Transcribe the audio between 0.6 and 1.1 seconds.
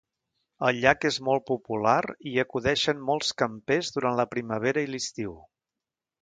El llac